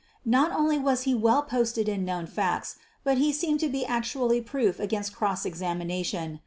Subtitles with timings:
[0.25, 4.41] Not only was he well posted in known facts, but he seemed to be actually
[4.41, 6.39] proof against cross examination.